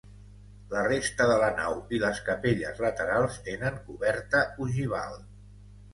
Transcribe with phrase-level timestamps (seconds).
[0.69, 5.19] La resta de la nau i les capelles laterals tenen coberta ogival.